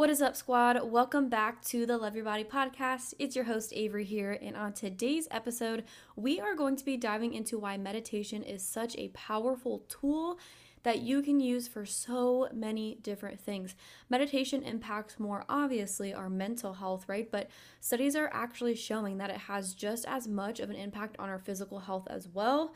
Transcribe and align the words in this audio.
What 0.00 0.08
is 0.08 0.22
up, 0.22 0.34
squad? 0.34 0.82
Welcome 0.82 1.28
back 1.28 1.62
to 1.66 1.84
the 1.84 1.98
Love 1.98 2.16
Your 2.16 2.24
Body 2.24 2.42
podcast. 2.42 3.12
It's 3.18 3.36
your 3.36 3.44
host, 3.44 3.70
Avery, 3.76 4.06
here. 4.06 4.38
And 4.40 4.56
on 4.56 4.72
today's 4.72 5.28
episode, 5.30 5.84
we 6.16 6.40
are 6.40 6.54
going 6.54 6.76
to 6.76 6.84
be 6.86 6.96
diving 6.96 7.34
into 7.34 7.58
why 7.58 7.76
meditation 7.76 8.42
is 8.42 8.66
such 8.66 8.96
a 8.96 9.08
powerful 9.08 9.84
tool 9.90 10.38
that 10.84 11.00
you 11.00 11.20
can 11.20 11.38
use 11.38 11.68
for 11.68 11.84
so 11.84 12.48
many 12.50 12.96
different 13.02 13.38
things. 13.38 13.74
Meditation 14.08 14.62
impacts 14.62 15.20
more 15.20 15.44
obviously 15.50 16.14
our 16.14 16.30
mental 16.30 16.72
health, 16.72 17.04
right? 17.06 17.30
But 17.30 17.50
studies 17.80 18.16
are 18.16 18.30
actually 18.32 18.76
showing 18.76 19.18
that 19.18 19.28
it 19.28 19.36
has 19.36 19.74
just 19.74 20.06
as 20.08 20.26
much 20.26 20.60
of 20.60 20.70
an 20.70 20.76
impact 20.76 21.16
on 21.18 21.28
our 21.28 21.38
physical 21.38 21.80
health 21.80 22.08
as 22.08 22.26
well. 22.26 22.72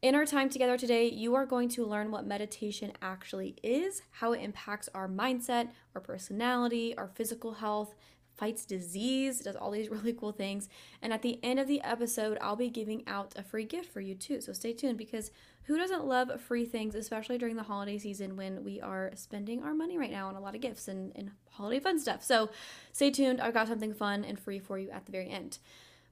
In 0.00 0.14
our 0.14 0.24
time 0.24 0.48
together 0.48 0.78
today, 0.78 1.10
you 1.10 1.34
are 1.34 1.44
going 1.44 1.68
to 1.70 1.84
learn 1.84 2.12
what 2.12 2.24
meditation 2.24 2.92
actually 3.02 3.56
is, 3.64 4.02
how 4.12 4.30
it 4.32 4.40
impacts 4.40 4.88
our 4.94 5.08
mindset, 5.08 5.70
our 5.92 6.00
personality, 6.00 6.96
our 6.96 7.08
physical 7.16 7.54
health, 7.54 7.96
fights 8.36 8.64
disease, 8.64 9.40
does 9.40 9.56
all 9.56 9.72
these 9.72 9.88
really 9.90 10.12
cool 10.12 10.30
things. 10.30 10.68
And 11.02 11.12
at 11.12 11.22
the 11.22 11.40
end 11.42 11.58
of 11.58 11.66
the 11.66 11.82
episode, 11.82 12.38
I'll 12.40 12.54
be 12.54 12.70
giving 12.70 13.02
out 13.08 13.34
a 13.36 13.42
free 13.42 13.64
gift 13.64 13.92
for 13.92 14.00
you 14.00 14.14
too. 14.14 14.40
So 14.40 14.52
stay 14.52 14.72
tuned 14.72 14.98
because 14.98 15.32
who 15.64 15.76
doesn't 15.76 16.06
love 16.06 16.40
free 16.42 16.64
things, 16.64 16.94
especially 16.94 17.36
during 17.36 17.56
the 17.56 17.64
holiday 17.64 17.98
season 17.98 18.36
when 18.36 18.62
we 18.62 18.80
are 18.80 19.10
spending 19.16 19.64
our 19.64 19.74
money 19.74 19.98
right 19.98 20.12
now 20.12 20.28
on 20.28 20.36
a 20.36 20.40
lot 20.40 20.54
of 20.54 20.60
gifts 20.60 20.86
and, 20.86 21.10
and 21.16 21.32
holiday 21.50 21.80
fun 21.80 21.98
stuff. 21.98 22.22
So 22.22 22.50
stay 22.92 23.10
tuned. 23.10 23.40
I've 23.40 23.52
got 23.52 23.66
something 23.66 23.94
fun 23.94 24.24
and 24.24 24.38
free 24.38 24.60
for 24.60 24.78
you 24.78 24.90
at 24.90 25.06
the 25.06 25.12
very 25.12 25.28
end. 25.28 25.58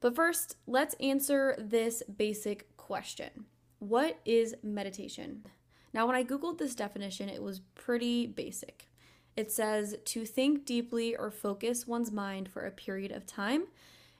But 0.00 0.16
first, 0.16 0.56
let's 0.66 0.94
answer 0.94 1.54
this 1.56 2.02
basic 2.16 2.76
question. 2.76 3.46
What 3.78 4.18
is 4.24 4.54
meditation? 4.62 5.44
Now, 5.92 6.06
when 6.06 6.16
I 6.16 6.24
Googled 6.24 6.58
this 6.58 6.74
definition, 6.74 7.28
it 7.28 7.42
was 7.42 7.60
pretty 7.74 8.26
basic. 8.26 8.88
It 9.36 9.52
says 9.52 9.96
to 10.04 10.24
think 10.24 10.64
deeply 10.64 11.14
or 11.14 11.30
focus 11.30 11.86
one's 11.86 12.10
mind 12.10 12.48
for 12.48 12.62
a 12.62 12.70
period 12.70 13.12
of 13.12 13.26
time 13.26 13.64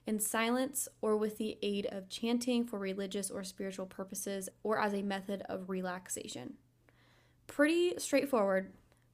in 0.05 0.19
silence 0.19 0.87
or 1.01 1.17
with 1.17 1.37
the 1.37 1.57
aid 1.61 1.87
of 1.87 2.07
chanting 2.07 2.65
for 2.65 2.79
religious 2.79 3.29
or 3.29 3.43
spiritual 3.43 3.85
purposes 3.85 4.47
or 4.63 4.79
as 4.79 4.93
a 4.93 5.01
method 5.01 5.43
of 5.49 5.69
relaxation. 5.69 6.53
Pretty 7.47 7.93
straightforward, 7.97 8.71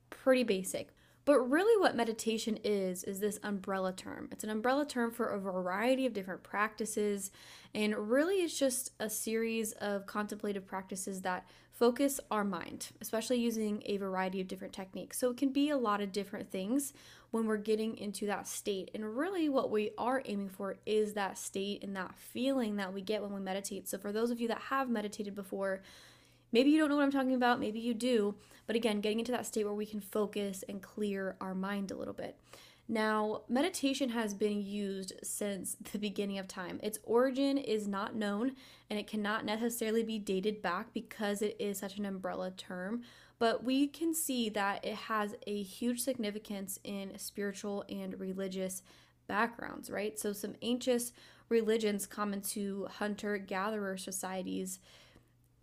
pretty 0.09 0.43
basic. 0.43 0.89
But 1.25 1.39
really, 1.39 1.79
what 1.79 1.95
meditation 1.95 2.59
is, 2.63 3.03
is 3.05 3.19
this 3.19 3.39
umbrella 3.43 3.93
term. 3.93 4.27
It's 4.31 4.43
an 4.43 4.49
umbrella 4.49 4.85
term 4.85 5.11
for 5.11 5.27
a 5.27 5.39
variety 5.39 6.05
of 6.05 6.13
different 6.13 6.43
practices, 6.43 7.31
and 7.73 7.95
really, 7.97 8.37
it's 8.37 8.57
just 8.57 8.91
a 8.99 9.09
series 9.09 9.71
of 9.73 10.05
contemplative 10.05 10.65
practices 10.65 11.21
that 11.21 11.47
focus 11.71 12.19
our 12.29 12.43
mind, 12.43 12.89
especially 13.01 13.39
using 13.39 13.81
a 13.85 13.97
variety 13.97 14.41
of 14.41 14.47
different 14.47 14.73
techniques. 14.73 15.17
So, 15.17 15.29
it 15.29 15.37
can 15.37 15.49
be 15.53 15.69
a 15.69 15.77
lot 15.77 16.01
of 16.01 16.11
different 16.11 16.51
things 16.51 16.91
when 17.31 17.47
we're 17.47 17.57
getting 17.57 17.97
into 17.97 18.27
that 18.27 18.47
state. 18.47 18.91
And 18.93 19.17
really, 19.17 19.47
what 19.47 19.71
we 19.71 19.91
are 19.97 20.21
aiming 20.25 20.49
for 20.49 20.75
is 20.85 21.13
that 21.13 21.37
state 21.37 21.83
and 21.83 21.95
that 21.95 22.13
feeling 22.15 22.75
that 22.75 22.93
we 22.93 23.01
get 23.01 23.21
when 23.23 23.33
we 23.33 23.39
meditate. 23.39 23.87
So, 23.87 23.97
for 23.97 24.11
those 24.11 24.29
of 24.29 24.41
you 24.41 24.49
that 24.49 24.59
have 24.59 24.89
meditated 24.89 25.35
before, 25.35 25.81
Maybe 26.53 26.69
you 26.69 26.77
don't 26.77 26.87
know 26.87 26.95
what 26.95 27.03
I'm 27.03 27.11
talking 27.11 27.33
about, 27.33 27.59
maybe 27.59 27.79
you 27.79 27.93
do, 27.95 28.35
but 28.67 28.75
again, 28.75 29.01
getting 29.01 29.19
into 29.19 29.31
that 29.31 29.47
state 29.47 29.65
where 29.65 29.73
we 29.73 29.87
can 29.87 29.99
focus 29.99 30.63
and 30.69 30.81
clear 30.81 31.35
our 31.41 31.55
mind 31.55 31.91
a 31.91 31.95
little 31.95 32.13
bit. 32.13 32.37
Now, 32.87 33.41
meditation 33.49 34.09
has 34.09 34.33
been 34.33 34.61
used 34.61 35.13
since 35.23 35.75
the 35.91 35.97
beginning 35.97 36.37
of 36.37 36.47
time. 36.47 36.79
Its 36.83 36.99
origin 37.03 37.57
is 37.57 37.87
not 37.87 38.15
known 38.15 38.53
and 38.89 38.99
it 38.99 39.07
cannot 39.07 39.45
necessarily 39.45 40.03
be 40.03 40.19
dated 40.19 40.61
back 40.61 40.93
because 40.93 41.41
it 41.41 41.55
is 41.59 41.79
such 41.79 41.97
an 41.97 42.05
umbrella 42.05 42.51
term, 42.51 43.01
but 43.39 43.63
we 43.63 43.87
can 43.87 44.13
see 44.13 44.47
that 44.49 44.85
it 44.85 44.95
has 44.95 45.35
a 45.47 45.63
huge 45.63 46.01
significance 46.01 46.77
in 46.83 47.17
spiritual 47.17 47.83
and 47.89 48.19
religious 48.19 48.83
backgrounds, 49.27 49.89
right? 49.89 50.19
So, 50.19 50.33
some 50.33 50.53
ancient 50.61 51.11
religions 51.49 52.05
common 52.05 52.41
to 52.41 52.87
hunter 52.99 53.37
gatherer 53.37 53.97
societies 53.97 54.79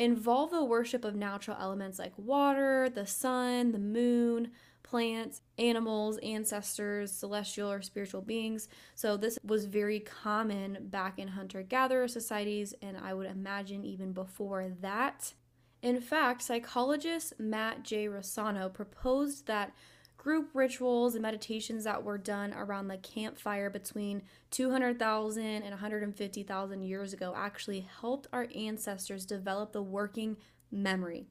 involve 0.00 0.50
the 0.50 0.64
worship 0.64 1.04
of 1.04 1.14
natural 1.14 1.58
elements 1.60 1.98
like 1.98 2.14
water, 2.16 2.88
the 2.88 3.06
sun, 3.06 3.70
the 3.70 3.78
moon, 3.78 4.50
plants, 4.82 5.42
animals, 5.58 6.16
ancestors, 6.22 7.12
celestial 7.12 7.70
or 7.70 7.82
spiritual 7.82 8.22
beings. 8.22 8.66
So, 8.94 9.18
this 9.18 9.38
was 9.44 9.66
very 9.66 10.00
common 10.00 10.78
back 10.88 11.18
in 11.18 11.28
hunter 11.28 11.62
gatherer 11.62 12.08
societies, 12.08 12.74
and 12.80 12.96
I 12.96 13.12
would 13.12 13.26
imagine 13.26 13.84
even 13.84 14.12
before 14.12 14.72
that. 14.80 15.34
In 15.82 16.00
fact, 16.00 16.42
psychologist 16.42 17.34
Matt 17.38 17.82
J. 17.82 18.06
Rossano 18.06 18.72
proposed 18.72 19.46
that 19.46 19.74
group 20.20 20.50
rituals 20.52 21.14
and 21.14 21.22
meditations 21.22 21.84
that 21.84 22.04
were 22.04 22.18
done 22.18 22.52
around 22.52 22.88
the 22.88 22.98
campfire 22.98 23.70
between 23.70 24.20
200,000 24.50 25.42
and 25.42 25.70
150,000 25.70 26.82
years 26.82 27.14
ago 27.14 27.32
actually 27.34 27.88
helped 28.02 28.26
our 28.30 28.46
ancestors 28.54 29.24
develop 29.24 29.72
the 29.72 29.82
working 29.82 30.36
memory, 30.70 31.24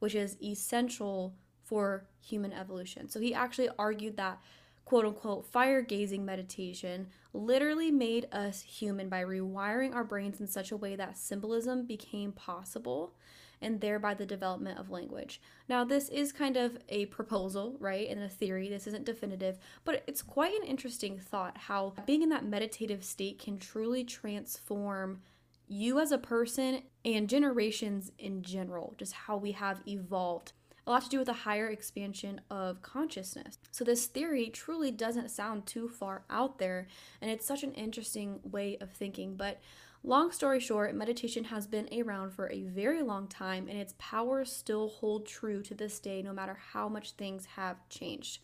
which 0.00 0.16
is 0.16 0.36
essential 0.42 1.36
for 1.62 2.04
human 2.20 2.52
evolution. 2.52 3.08
So 3.08 3.20
he 3.20 3.32
actually 3.32 3.68
argued 3.78 4.16
that 4.16 4.40
quote 4.84 5.04
unquote 5.04 5.46
fire 5.46 5.80
gazing 5.80 6.24
meditation 6.24 7.06
literally 7.32 7.92
made 7.92 8.26
us 8.32 8.62
human 8.62 9.08
by 9.08 9.22
rewiring 9.22 9.94
our 9.94 10.02
brains 10.02 10.40
in 10.40 10.48
such 10.48 10.72
a 10.72 10.76
way 10.76 10.96
that 10.96 11.16
symbolism 11.16 11.86
became 11.86 12.32
possible 12.32 13.14
and 13.62 13.80
thereby 13.80 14.14
the 14.14 14.26
development 14.26 14.78
of 14.78 14.90
language. 14.90 15.40
Now, 15.68 15.84
this 15.84 16.08
is 16.08 16.32
kind 16.32 16.56
of 16.56 16.78
a 16.88 17.06
proposal, 17.06 17.76
right, 17.78 18.08
and 18.08 18.22
a 18.22 18.28
theory. 18.28 18.68
This 18.68 18.86
isn't 18.86 19.06
definitive, 19.06 19.58
but 19.84 20.02
it's 20.06 20.22
quite 20.22 20.54
an 20.54 20.66
interesting 20.66 21.18
thought 21.18 21.56
how 21.56 21.94
being 22.06 22.22
in 22.22 22.28
that 22.30 22.44
meditative 22.44 23.04
state 23.04 23.38
can 23.38 23.58
truly 23.58 24.04
transform 24.04 25.22
you 25.68 25.98
as 25.98 26.12
a 26.12 26.18
person 26.18 26.82
and 27.04 27.28
generations 27.28 28.12
in 28.18 28.42
general, 28.42 28.94
just 28.98 29.12
how 29.12 29.36
we 29.36 29.52
have 29.52 29.80
evolved 29.86 30.52
a 30.86 30.90
lot 30.90 31.02
to 31.04 31.08
do 31.08 31.18
with 31.18 31.28
a 31.28 31.32
higher 31.32 31.68
expansion 31.68 32.40
of 32.50 32.82
consciousness. 32.82 33.58
So, 33.70 33.84
this 33.84 34.06
theory 34.06 34.48
truly 34.50 34.90
doesn't 34.90 35.30
sound 35.30 35.66
too 35.66 35.88
far 35.88 36.24
out 36.28 36.58
there, 36.58 36.88
and 37.20 37.30
it's 37.30 37.46
such 37.46 37.62
an 37.62 37.72
interesting 37.74 38.40
way 38.42 38.76
of 38.80 38.90
thinking. 38.90 39.36
But 39.36 39.60
Long 40.04 40.32
story 40.32 40.58
short, 40.58 40.96
meditation 40.96 41.44
has 41.44 41.68
been 41.68 41.88
around 41.96 42.32
for 42.32 42.50
a 42.50 42.64
very 42.64 43.02
long 43.02 43.28
time 43.28 43.68
and 43.68 43.78
its 43.78 43.94
powers 43.98 44.50
still 44.50 44.88
hold 44.88 45.26
true 45.26 45.62
to 45.62 45.76
this 45.76 46.00
day, 46.00 46.22
no 46.22 46.32
matter 46.32 46.58
how 46.72 46.88
much 46.88 47.12
things 47.12 47.46
have 47.54 47.88
changed. 47.88 48.40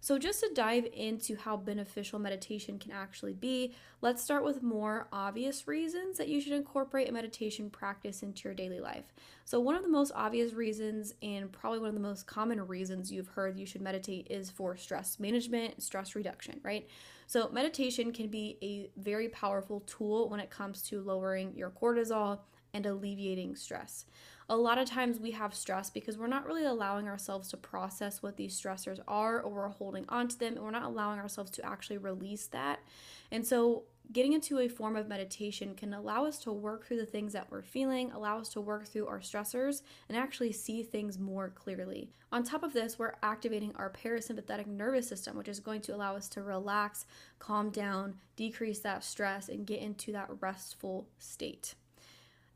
So, 0.00 0.16
just 0.16 0.40
to 0.40 0.50
dive 0.54 0.86
into 0.92 1.36
how 1.36 1.56
beneficial 1.56 2.18
meditation 2.18 2.78
can 2.78 2.92
actually 2.92 3.32
be, 3.32 3.74
let's 4.00 4.22
start 4.22 4.44
with 4.44 4.62
more 4.62 5.08
obvious 5.12 5.66
reasons 5.66 6.18
that 6.18 6.28
you 6.28 6.40
should 6.40 6.52
incorporate 6.52 7.08
a 7.08 7.12
meditation 7.12 7.68
practice 7.68 8.22
into 8.22 8.44
your 8.44 8.54
daily 8.54 8.78
life. 8.78 9.12
So, 9.44 9.58
one 9.58 9.74
of 9.74 9.82
the 9.82 9.88
most 9.88 10.12
obvious 10.14 10.52
reasons, 10.52 11.14
and 11.20 11.50
probably 11.50 11.80
one 11.80 11.88
of 11.88 11.94
the 11.94 12.00
most 12.00 12.26
common 12.26 12.64
reasons 12.66 13.10
you've 13.10 13.28
heard 13.28 13.58
you 13.58 13.66
should 13.66 13.82
meditate, 13.82 14.28
is 14.30 14.50
for 14.50 14.76
stress 14.76 15.18
management, 15.18 15.82
stress 15.82 16.14
reduction, 16.14 16.60
right? 16.62 16.88
So, 17.26 17.48
meditation 17.50 18.12
can 18.12 18.28
be 18.28 18.56
a 18.62 18.90
very 19.00 19.28
powerful 19.28 19.80
tool 19.80 20.28
when 20.28 20.38
it 20.38 20.48
comes 20.48 20.80
to 20.82 21.00
lowering 21.00 21.54
your 21.56 21.70
cortisol 21.70 22.38
and 22.72 22.86
alleviating 22.86 23.56
stress. 23.56 24.04
A 24.50 24.56
lot 24.56 24.78
of 24.78 24.88
times 24.88 25.20
we 25.20 25.32
have 25.32 25.54
stress 25.54 25.90
because 25.90 26.16
we're 26.16 26.26
not 26.26 26.46
really 26.46 26.64
allowing 26.64 27.06
ourselves 27.06 27.50
to 27.50 27.58
process 27.58 28.22
what 28.22 28.38
these 28.38 28.58
stressors 28.58 28.98
are 29.06 29.42
or 29.42 29.50
we're 29.50 29.68
holding 29.68 30.06
on 30.08 30.26
to 30.28 30.38
them 30.38 30.54
and 30.54 30.64
we're 30.64 30.70
not 30.70 30.84
allowing 30.84 31.18
ourselves 31.18 31.50
to 31.52 31.66
actually 31.66 31.98
release 31.98 32.46
that. 32.46 32.80
And 33.30 33.46
so 33.46 33.82
getting 34.10 34.32
into 34.32 34.58
a 34.58 34.68
form 34.68 34.96
of 34.96 35.06
meditation 35.06 35.74
can 35.74 35.92
allow 35.92 36.24
us 36.24 36.38
to 36.38 36.52
work 36.52 36.86
through 36.86 36.96
the 36.96 37.04
things 37.04 37.34
that 37.34 37.50
we're 37.50 37.60
feeling, 37.60 38.10
allow 38.12 38.38
us 38.38 38.48
to 38.50 38.60
work 38.62 38.86
through 38.86 39.06
our 39.06 39.20
stressors, 39.20 39.82
and 40.08 40.16
actually 40.16 40.52
see 40.52 40.82
things 40.82 41.18
more 41.18 41.50
clearly. 41.50 42.08
On 42.32 42.42
top 42.42 42.62
of 42.62 42.72
this, 42.72 42.98
we're 42.98 43.16
activating 43.22 43.74
our 43.76 43.90
parasympathetic 43.90 44.66
nervous 44.66 45.06
system, 45.06 45.36
which 45.36 45.48
is 45.48 45.60
going 45.60 45.82
to 45.82 45.94
allow 45.94 46.16
us 46.16 46.28
to 46.30 46.42
relax, 46.42 47.04
calm 47.38 47.68
down, 47.68 48.14
decrease 48.36 48.80
that 48.80 49.04
stress, 49.04 49.50
and 49.50 49.66
get 49.66 49.80
into 49.80 50.10
that 50.12 50.30
restful 50.40 51.06
state. 51.18 51.74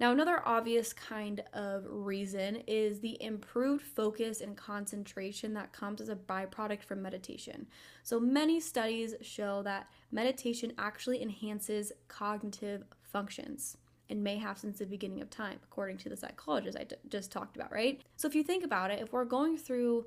Now, 0.03 0.11
another 0.11 0.43
obvious 0.45 0.93
kind 0.93 1.45
of 1.53 1.85
reason 1.87 2.57
is 2.67 2.99
the 2.99 3.23
improved 3.23 3.85
focus 3.85 4.41
and 4.41 4.57
concentration 4.57 5.55
that 5.55 5.73
comes 5.73 6.01
as 6.01 6.09
a 6.09 6.17
byproduct 6.17 6.83
from 6.83 7.01
meditation. 7.01 7.69
So, 8.03 8.19
many 8.19 8.59
studies 8.59 9.15
show 9.21 9.63
that 9.63 9.87
meditation 10.11 10.73
actually 10.77 11.23
enhances 11.23 11.93
cognitive 12.09 12.83
functions 13.13 13.77
and 14.11 14.25
may 14.25 14.39
have 14.39 14.59
since 14.59 14.81
the 14.81 14.87
beginning 14.87 15.23
of 15.23 15.31
time, 15.31 15.61
according 15.63 15.99
to 15.99 16.09
the 16.09 16.17
psychologist 16.17 16.77
I 16.77 16.83
d- 16.83 16.97
just 17.09 17.31
talked 17.31 17.55
about, 17.55 17.71
right? 17.71 18.03
So, 18.17 18.27
if 18.27 18.35
you 18.35 18.43
think 18.43 18.65
about 18.65 18.91
it, 18.91 18.99
if 19.01 19.13
we're 19.13 19.25
going 19.25 19.57
through 19.57 20.07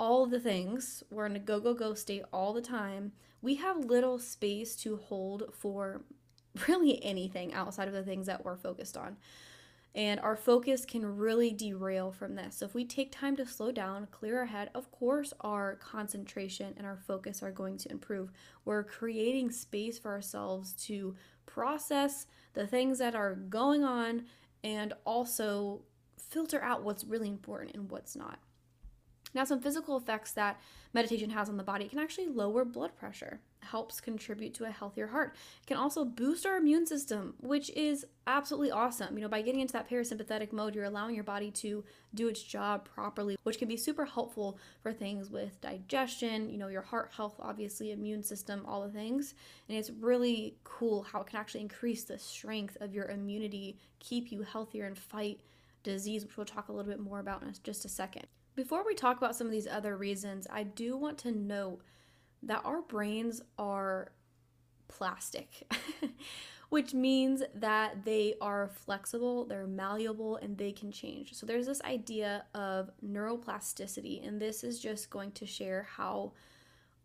all 0.00 0.26
the 0.26 0.40
things, 0.40 1.04
we're 1.08 1.26
in 1.26 1.36
a 1.36 1.38
go, 1.38 1.60
go, 1.60 1.72
go 1.72 1.94
state 1.94 2.24
all 2.32 2.52
the 2.52 2.60
time, 2.60 3.12
we 3.42 3.54
have 3.54 3.84
little 3.84 4.18
space 4.18 4.74
to 4.78 4.96
hold 4.96 5.54
for 5.56 6.02
really 6.68 7.02
anything 7.04 7.52
outside 7.52 7.88
of 7.88 7.94
the 7.94 8.02
things 8.02 8.26
that 8.26 8.44
we're 8.44 8.56
focused 8.56 8.96
on. 8.96 9.16
And 9.92 10.20
our 10.20 10.36
focus 10.36 10.84
can 10.84 11.16
really 11.16 11.50
derail 11.50 12.12
from 12.12 12.36
this. 12.36 12.56
So, 12.56 12.64
if 12.64 12.74
we 12.74 12.84
take 12.84 13.10
time 13.10 13.34
to 13.36 13.46
slow 13.46 13.72
down, 13.72 14.06
clear 14.12 14.38
our 14.38 14.46
head, 14.46 14.70
of 14.72 14.92
course, 14.92 15.32
our 15.40 15.74
concentration 15.76 16.74
and 16.76 16.86
our 16.86 16.96
focus 16.96 17.42
are 17.42 17.50
going 17.50 17.76
to 17.78 17.90
improve. 17.90 18.30
We're 18.64 18.84
creating 18.84 19.50
space 19.50 19.98
for 19.98 20.12
ourselves 20.12 20.74
to 20.84 21.16
process 21.44 22.26
the 22.54 22.68
things 22.68 22.98
that 23.00 23.16
are 23.16 23.34
going 23.34 23.82
on 23.82 24.26
and 24.62 24.92
also 25.04 25.82
filter 26.18 26.62
out 26.62 26.84
what's 26.84 27.02
really 27.04 27.28
important 27.28 27.74
and 27.74 27.90
what's 27.90 28.14
not. 28.14 28.38
Now, 29.34 29.44
some 29.44 29.60
physical 29.60 29.96
effects 29.96 30.32
that 30.32 30.60
meditation 30.92 31.30
has 31.30 31.48
on 31.48 31.56
the 31.56 31.62
body 31.62 31.88
can 31.88 31.98
actually 31.98 32.28
lower 32.28 32.64
blood 32.64 32.96
pressure, 32.96 33.40
helps 33.70 34.00
contribute 34.00 34.54
to 34.54 34.64
a 34.64 34.70
healthier 34.70 35.08
heart, 35.08 35.34
it 35.62 35.66
can 35.66 35.76
also 35.76 36.04
boost 36.04 36.46
our 36.46 36.56
immune 36.56 36.86
system, 36.86 37.34
which 37.40 37.70
is 37.70 38.06
absolutely 38.26 38.70
awesome. 38.70 39.16
You 39.16 39.22
know, 39.22 39.28
by 39.28 39.42
getting 39.42 39.60
into 39.60 39.72
that 39.72 39.88
parasympathetic 39.88 40.52
mode, 40.52 40.74
you're 40.74 40.84
allowing 40.84 41.14
your 41.14 41.24
body 41.24 41.50
to 41.52 41.84
do 42.14 42.28
its 42.28 42.42
job 42.42 42.84
properly, 42.84 43.36
which 43.44 43.58
can 43.58 43.68
be 43.68 43.76
super 43.76 44.04
helpful 44.04 44.58
for 44.82 44.92
things 44.92 45.30
with 45.30 45.60
digestion, 45.60 46.50
you 46.50 46.58
know, 46.58 46.68
your 46.68 46.82
heart 46.82 47.10
health, 47.16 47.36
obviously, 47.40 47.92
immune 47.92 48.22
system, 48.22 48.64
all 48.66 48.82
the 48.82 48.92
things. 48.92 49.34
And 49.68 49.76
it's 49.76 49.90
really 49.90 50.56
cool 50.64 51.02
how 51.02 51.20
it 51.20 51.26
can 51.26 51.38
actually 51.38 51.62
increase 51.62 52.04
the 52.04 52.18
strength 52.18 52.76
of 52.80 52.94
your 52.94 53.06
immunity, 53.06 53.78
keep 53.98 54.32
you 54.32 54.42
healthier, 54.42 54.86
and 54.86 54.98
fight 54.98 55.40
disease, 55.82 56.24
which 56.24 56.36
we'll 56.36 56.46
talk 56.46 56.68
a 56.68 56.72
little 56.72 56.90
bit 56.90 57.00
more 57.00 57.20
about 57.20 57.42
in 57.42 57.54
just 57.62 57.84
a 57.84 57.88
second. 57.88 58.26
Before 58.56 58.84
we 58.84 58.94
talk 58.94 59.16
about 59.16 59.36
some 59.36 59.46
of 59.46 59.52
these 59.52 59.66
other 59.66 59.96
reasons, 59.96 60.46
I 60.50 60.64
do 60.64 60.96
want 60.96 61.18
to 61.18 61.32
note 61.32 61.80
that 62.42 62.62
our 62.64 62.82
brains 62.82 63.42
are 63.58 64.12
plastic, 64.88 65.70
which 66.68 66.94
means 66.94 67.42
that 67.54 68.04
they 68.04 68.34
are 68.40 68.68
flexible, 68.68 69.44
they're 69.44 69.66
malleable, 69.66 70.36
and 70.36 70.56
they 70.56 70.72
can 70.72 70.90
change. 70.90 71.34
So 71.34 71.46
there's 71.46 71.66
this 71.66 71.82
idea 71.82 72.44
of 72.54 72.90
neuroplasticity, 73.04 74.26
and 74.26 74.40
this 74.40 74.64
is 74.64 74.78
just 74.78 75.10
going 75.10 75.32
to 75.32 75.46
share 75.46 75.86
how 75.96 76.32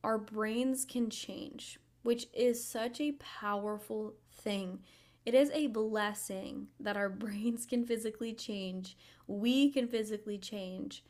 our 0.04 0.18
brains 0.18 0.86
can 0.86 1.10
change, 1.10 1.80
which 2.04 2.28
is 2.34 2.64
such 2.64 3.02
a 3.02 3.14
powerful 3.14 4.14
thing. 4.32 4.80
It 5.26 5.34
is 5.34 5.50
a 5.52 5.68
blessing 5.68 6.68
that 6.80 6.98
our 6.98 7.10
brains 7.26 7.66
can 7.66 7.86
physically 7.86 8.34
change, 8.34 8.98
we 9.28 9.72
can 9.72 9.88
physically 9.88 10.38
change 10.38 11.04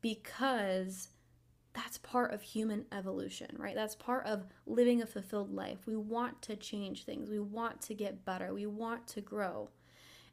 because 0.00 1.08
that's 1.76 1.98
part 1.98 2.32
of 2.32 2.40
human 2.40 2.86
evolution, 2.90 3.48
right? 3.58 3.74
That's 3.74 3.94
part 3.94 4.26
of 4.26 4.46
living 4.66 5.02
a 5.02 5.06
fulfilled 5.06 5.54
life. 5.54 5.78
We 5.86 5.96
want 5.96 6.40
to 6.42 6.56
change 6.56 7.04
things, 7.04 7.28
we 7.28 7.38
want 7.38 7.82
to 7.82 7.94
get 7.94 8.24
better, 8.24 8.54
we 8.54 8.66
want 8.66 9.06
to 9.08 9.20
grow. 9.20 9.68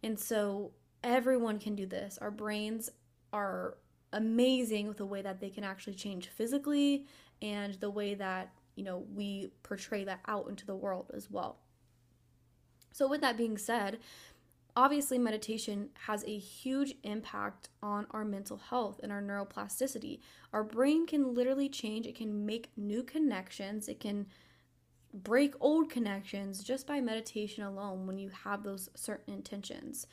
And 0.01 0.18
so 0.18 0.72
everyone 1.04 1.60
can 1.60 1.75
do 1.75 1.86
this. 1.86 2.18
Our 2.22 2.31
brains 2.31 2.90
are 3.34 3.78
amazing 4.13 4.88
with 4.88 4.98
the 4.98 5.06
way 5.06 5.22
that 5.22 5.42
they 5.42 5.50
can 5.50 5.63
actually 5.63 5.95
change 5.95 6.28
physically 6.30 7.06
and 7.42 7.74
the 7.75 7.89
way 7.89 8.13
that, 8.13 8.54
you 8.75 8.84
know, 8.84 9.04
we 9.13 9.51
portray 9.63 10.06
that 10.06 10.22
out 10.28 10.48
into 10.48 10.66
the 10.66 10.75
world 10.75 11.12
as 11.13 11.30
well. 11.30 11.57
So, 12.94 13.07
with 13.07 13.22
that 13.22 13.38
being 13.38 13.57
said, 13.57 14.00
obviously 14.75 15.18
meditation 15.18 15.90
has 16.06 16.24
a 16.24 16.38
huge 16.38 16.96
impact 17.04 17.70
on 17.81 18.08
our 18.12 18.25
mental 18.25 18.58
health 18.58 19.00
and 19.04 19.12
our 19.12 19.22
neuroplasticity. 19.22 20.20
Our 20.52 20.64
brain 20.64 21.06
can 21.06 21.34
literally 21.34 21.70
change. 21.70 22.08
It 22.08 22.16
can 22.16 22.46
make 22.46 22.72
new 22.75 23.04
connections. 23.04 23.88
It 23.88 24.00
can 24.00 24.28
break 25.14 25.54
old 25.60 25.90
connections 25.90 26.64
just 26.64 26.88
by 26.88 27.00
meditation 27.00 27.64
alone 27.64 28.08
when 28.08 28.18
you 28.18 28.30
have 28.30 28.64
those 28.64 28.90
certain 28.96 29.34
intentions 29.34 30.08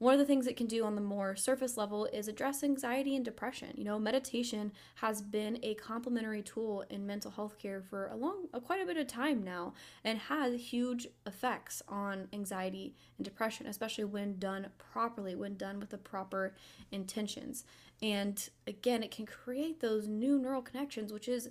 one 0.00 0.14
of 0.14 0.18
the 0.18 0.24
things 0.24 0.46
it 0.46 0.56
can 0.56 0.66
do 0.66 0.82
on 0.86 0.94
the 0.94 1.00
more 1.02 1.36
surface 1.36 1.76
level 1.76 2.06
is 2.06 2.26
address 2.26 2.64
anxiety 2.64 3.14
and 3.14 3.22
depression. 3.22 3.68
You 3.76 3.84
know, 3.84 3.98
meditation 3.98 4.72
has 4.94 5.20
been 5.20 5.58
a 5.62 5.74
complementary 5.74 6.42
tool 6.42 6.86
in 6.88 7.06
mental 7.06 7.30
health 7.30 7.58
care 7.58 7.82
for 7.82 8.06
a 8.06 8.16
long, 8.16 8.48
a 8.54 8.62
quite 8.62 8.80
a 8.82 8.86
bit 8.86 8.96
of 8.96 9.06
time 9.06 9.44
now, 9.44 9.74
and 10.02 10.18
has 10.18 10.58
huge 10.58 11.06
effects 11.26 11.82
on 11.86 12.28
anxiety 12.32 12.94
and 13.18 13.26
depression, 13.26 13.66
especially 13.66 14.04
when 14.04 14.38
done 14.38 14.68
properly, 14.78 15.34
when 15.34 15.58
done 15.58 15.78
with 15.78 15.90
the 15.90 15.98
proper 15.98 16.54
intentions. 16.90 17.66
And 18.00 18.48
again, 18.66 19.02
it 19.02 19.10
can 19.10 19.26
create 19.26 19.80
those 19.80 20.08
new 20.08 20.38
neural 20.38 20.62
connections, 20.62 21.12
which 21.12 21.28
is 21.28 21.50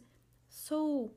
so 0.49 1.11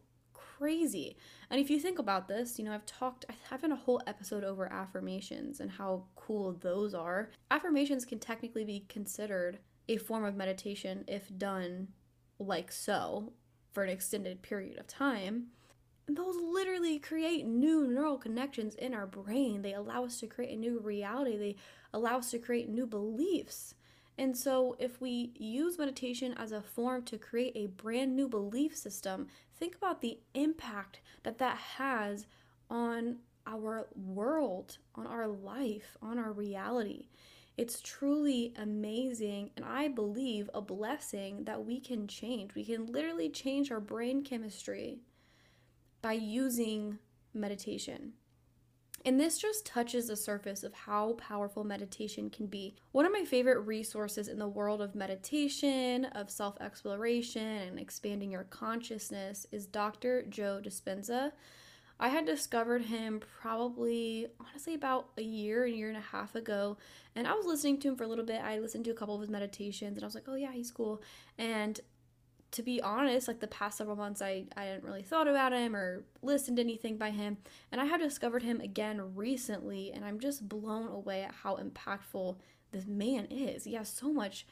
crazy. 0.63 1.17
And 1.51 1.61
if 1.61 1.71
you 1.71 1.81
think 1.81 1.99
about 1.99 2.29
this, 2.29 2.57
you 2.57 2.65
know, 2.65 2.73
I've 2.73 2.87
talked, 2.87 3.25
I've 3.51 3.63
done 3.63 3.73
a 3.73 3.77
whole 3.77 4.01
episode 4.07 4.45
over 4.45 4.73
affirmations 4.73 5.59
and 5.59 5.69
how 5.69 6.05
cool 6.15 6.53
those 6.53 6.95
are. 6.95 7.31
Affirmations 7.51 8.05
can 8.05 8.21
technically 8.21 8.65
be 8.65 8.87
considered 8.89 9.59
a 9.89 9.97
form 9.97 10.25
of 10.25 10.37
meditation 10.37 11.05
if 11.09 11.37
done 11.37 11.89
like 12.39 12.71
so 12.71 13.33
for 13.73 13.83
an 13.83 13.91
extended 13.91 14.41
period 14.43 14.79
of 14.79 14.87
time. 14.87 15.49
And 16.07 16.17
those 16.17 16.37
literally 16.37 17.01
create 17.01 17.45
new 17.45 17.89
neural 17.89 18.17
connections 18.17 18.77
in 18.77 18.95
our 18.95 19.07
brain. 19.07 19.63
They 19.63 19.75
allow 19.75 20.05
us 20.05 20.21
to 20.21 20.29
create 20.29 20.57
a 20.57 20.61
new 20.61 20.79
reality, 20.79 21.37
they 21.37 21.57
allow 21.93 22.19
us 22.19 22.31
to 22.31 22.39
create 22.39 22.69
new 22.69 22.87
beliefs. 22.87 23.75
And 24.19 24.37
so, 24.37 24.77
if 24.79 25.01
we 25.01 25.33
use 25.37 25.79
meditation 25.79 26.35
as 26.37 26.53
a 26.53 26.61
form 26.61 27.03
to 27.05 27.17
create 27.17 27.53
a 27.57 27.67
brand 27.67 28.15
new 28.15 28.29
belief 28.29 28.77
system, 28.77 29.29
think 29.63 29.77
about 29.77 30.01
the 30.01 30.19
impact 30.35 31.01
that 31.23 31.39
that 31.39 31.57
has 31.57 32.27
on 32.69 33.19
our 33.47 33.87
world, 33.95 34.79
on 34.97 35.07
our 35.07 35.29
life, 35.29 35.97
on 36.03 36.19
our 36.19 36.33
reality. 36.33 37.07
It's 37.57 37.81
truly 37.81 38.53
amazing, 38.57 39.51
and 39.57 39.65
I 39.65 39.87
believe 39.87 40.51
a 40.53 40.61
blessing 40.61 41.45
that 41.45 41.65
we 41.65 41.79
can 41.79 42.09
change. 42.09 42.57
We 42.57 42.65
can 42.65 42.87
literally 42.87 43.29
change 43.29 43.71
our 43.71 43.79
brain 43.79 44.25
chemistry 44.25 44.99
by 46.01 46.15
using 46.15 46.99
meditation. 47.33 48.15
And 49.05 49.19
this 49.19 49.39
just 49.39 49.67
touches 49.67 50.07
the 50.07 50.17
surface 50.17 50.63
of 50.63 50.73
how 50.75 51.15
powerful 51.15 51.65
meditation 51.65 52.31
can 52.31 52.47
be. 52.47 52.77
One 52.93 53.05
of 53.05 53.13
my 53.13 53.25
favorite 53.25 53.61
resources 53.61 54.29
in 54.29 54.39
the 54.39 54.49
world 54.49 54.81
of 54.81 54.95
meditation, 54.95 56.05
of 56.05 56.31
self 56.31 56.61
exploration, 56.61 57.43
and 57.43 57.79
expanding 57.81 58.31
your 58.31 58.45
consciousness 58.45 59.47
is 59.51 59.67
Dr. 59.67 60.23
Joe 60.29 60.61
Dispenza. 60.63 61.33
I 61.99 62.09
had 62.09 62.27
discovered 62.27 62.83
him 62.83 63.21
probably, 63.41 64.27
honestly, 64.41 64.75
about 64.75 65.11
a 65.17 65.23
year, 65.23 65.65
a 65.65 65.71
year 65.71 65.89
and 65.89 65.97
a 65.97 66.01
half 66.01 66.35
ago. 66.35 66.77
And 67.15 67.29
I 67.29 67.35
was 67.35 67.47
listening 67.47 67.79
to 67.81 67.89
him 67.89 67.97
for 67.97 68.05
a 68.05 68.09
little 68.09 68.25
bit. 68.25 68.41
I 68.43 68.59
listened 68.59 68.85
to 68.87 68.91
a 68.91 68.95
couple 68.95 69.15
of 69.15 69.21
his 69.21 69.31
meditations 69.31 69.97
and 69.97 70.03
I 70.03 70.07
was 70.07 70.15
like, 70.15 70.25
oh, 70.27 70.35
yeah, 70.35 70.53
he's 70.53 70.73
cool. 70.73 71.03
And 71.39 71.79
to 72.53 72.63
be 72.63 72.81
honest, 72.83 73.29
like 73.29 73.41
the 73.41 73.47
past 73.49 73.79
several 73.79 73.97
months, 73.97 74.21
I, 74.21 74.45
I 74.57 74.65
hadn't 74.65 74.85
really 74.85 75.03
thought 75.03 75.27
about 75.27 75.53
him 75.53 75.75
or 75.75 76.05
listened 76.21 76.59
to 76.59 76.63
anything 76.63 76.99
by 76.99 77.11
him. 77.11 77.39
And 77.73 77.81
I 77.81 77.87
have 77.87 78.01
discovered 78.01 78.43
him 78.43 78.61
again 78.61 79.15
recently, 79.15 79.91
and 79.93 80.05
I'm 80.05 80.21
just 80.21 80.49
blown 80.49 80.89
away 80.89 81.23
at 81.23 81.35
how 81.35 81.57
impactful 81.57 82.37
this 82.71 82.87
man 82.87 83.27
is. 83.31 83.65
He 83.65 83.75
has 83.75 83.89
so 83.89 84.13
much 84.13 84.47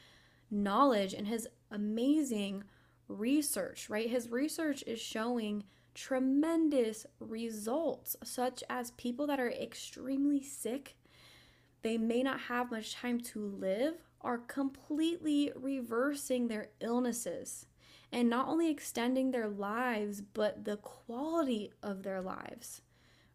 knowledge 0.49 1.13
and 1.13 1.27
his 1.27 1.47
amazing 1.69 2.63
research, 3.07 3.89
right? 3.89 4.09
His 4.09 4.29
research 4.29 4.83
is 4.87 4.99
showing 4.99 5.63
tremendous 5.93 7.05
results, 7.19 8.15
such 8.23 8.63
as 8.69 8.91
people 8.91 9.27
that 9.27 9.39
are 9.39 9.51
extremely 9.51 10.41
sick, 10.41 10.95
they 11.83 11.97
may 11.97 12.23
not 12.23 12.39
have 12.41 12.71
much 12.71 12.95
time 12.95 13.19
to 13.19 13.45
live, 13.45 13.95
are 14.21 14.37
completely 14.37 15.51
reversing 15.55 16.47
their 16.47 16.69
illnesses 16.79 17.65
and 18.11 18.29
not 18.29 18.47
only 18.47 18.69
extending 18.69 19.31
their 19.31 19.47
lives, 19.47 20.21
but 20.21 20.65
the 20.65 20.77
quality 20.77 21.71
of 21.81 22.03
their 22.03 22.21
lives, 22.21 22.81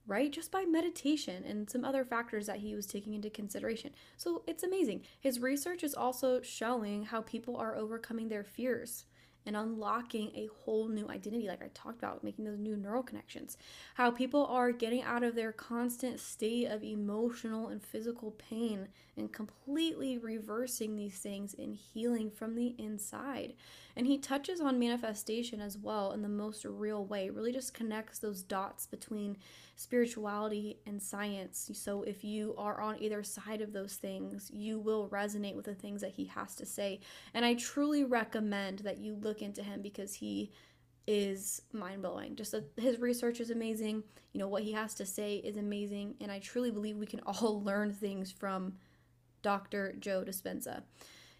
right? 0.07 0.31
Just 0.33 0.51
by 0.51 0.65
meditation 0.65 1.45
and 1.45 1.69
some 1.69 1.85
other 1.85 2.05
factors 2.05 2.47
that 2.47 2.59
he 2.59 2.75
was 2.75 2.87
taking 2.87 3.15
into 3.15 3.31
consideration. 3.31 3.93
So 4.17 4.43
it's 4.47 4.63
amazing. 4.63 5.03
His 5.21 5.41
research 5.41 5.83
is 5.83 5.95
also 5.95 6.43
showing 6.43 7.05
how 7.05 7.23
people 7.23 7.57
are 7.57 7.75
overcoming 7.75 8.29
their 8.29 8.45
fears 8.45 9.05
and 9.47 9.57
unlocking 9.57 10.33
a 10.35 10.49
whole 10.65 10.89
new 10.89 11.09
identity, 11.09 11.47
like 11.47 11.63
I 11.63 11.71
talked 11.73 11.99
about, 11.99 12.25
making 12.25 12.45
those 12.45 12.59
new 12.59 12.77
neural 12.77 13.03
connections. 13.03 13.57
How 13.95 14.11
people 14.11 14.47
are 14.47 14.73
getting 14.73 15.03
out 15.03 15.23
of 15.23 15.35
their 15.35 15.53
constant 15.53 16.21
state 16.21 16.67
of 16.67 16.83
emotional 16.83 17.69
and 17.69 17.83
physical 17.83 18.33
pain 18.33 18.89
and 19.17 19.33
completely 19.33 20.19
reversing 20.19 20.97
these 20.97 21.19
things 21.19 21.55
and 21.59 21.75
healing 21.75 22.31
from 22.31 22.55
the 22.55 22.75
inside. 22.77 23.55
And 23.97 24.07
he 24.07 24.19
touches 24.19 24.61
on 24.61 24.79
manifestation 24.79 25.61
as 25.61 25.79
well 25.79 26.13
in 26.13 26.21
the 26.21 26.29
most 26.29 26.67
real 26.67 27.07
way, 27.07 27.31
really 27.31 27.53
just 27.53 27.73
connects 27.73 28.19
those 28.19 28.43
dots 28.43 28.87
between 28.87 29.39
spirituality 29.77 30.79
and 30.87 31.01
science. 31.01 31.71
So 31.75 32.03
if 32.03 32.25
you 32.25 32.55
are 32.59 32.81
on 32.81 33.01
either 33.01 33.23
side 33.23 33.63
of 33.63 33.73
those 33.73 33.95
things, 33.95 34.51
you 34.53 34.79
will 34.79 35.09
resonate 35.09 35.55
with 35.55 35.65
the 35.65 35.75
things 35.75 36.01
that 36.03 36.13
he 36.13 36.27
has 36.27 36.55
to 36.57 36.67
say. 36.67 37.01
And 37.33 37.45
I 37.45 37.55
truly 37.55 38.05
recommend 38.05 38.81
that 38.81 38.99
you 38.99 39.15
look 39.15 39.36
into 39.43 39.63
him 39.63 39.83
because 39.83 40.15
he 40.15 40.53
is 41.07 41.63
mind 41.73 42.03
blowing. 42.03 42.37
Just 42.37 42.55
a, 42.55 42.65
his 42.77 42.99
research 42.99 43.41
is 43.41 43.51
amazing. 43.51 44.03
You 44.33 44.41
know, 44.41 44.49
what 44.49 44.63
he 44.63 44.73
has 44.73 44.95
to 44.95 45.07
say 45.07 45.37
is 45.37 45.57
amazing. 45.57 46.17
And 46.21 46.31
I 46.31 46.39
truly 46.39 46.71
believe 46.71 46.97
we 46.97 47.07
can 47.07 47.21
all 47.27 47.63
learn 47.63 47.93
things 47.93 48.33
from 48.33 48.75
Dr. 49.43 49.95
Joe 50.01 50.25
Dispenza. 50.27 50.83